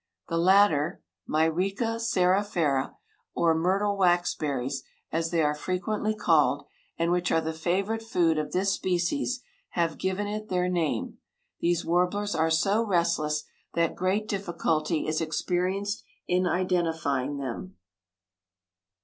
The 0.29 0.37
latter 0.39 0.99
(Myrica 1.29 1.99
cerifera), 1.99 2.95
or 3.35 3.53
myrtle 3.53 3.95
waxberries, 3.97 4.81
as 5.11 5.29
they 5.29 5.43
are 5.43 5.53
frequently 5.53 6.15
called, 6.15 6.65
and 6.97 7.11
which 7.11 7.31
are 7.31 7.39
the 7.39 7.53
favorite 7.53 8.01
food 8.01 8.39
of 8.39 8.51
this 8.51 8.71
species, 8.73 9.41
have 9.73 9.99
given 9.99 10.25
it 10.25 10.49
their 10.49 10.67
name. 10.67 11.19
These 11.59 11.85
warblers 11.85 12.33
are 12.33 12.49
so 12.49 12.81
restless 12.83 13.43
that 13.75 13.93
great 13.95 14.27
difficulty 14.27 15.05
is 15.05 15.21
experienced 15.21 16.03
in 16.27 16.47
identifying 16.47 17.37
them. 17.37 17.75